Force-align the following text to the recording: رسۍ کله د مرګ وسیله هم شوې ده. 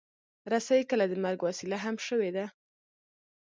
رسۍ 0.51 0.81
کله 0.89 1.05
د 1.09 1.13
مرګ 1.23 1.39
وسیله 1.47 1.77
هم 1.85 1.95
شوې 2.07 2.29
ده. 2.35 2.45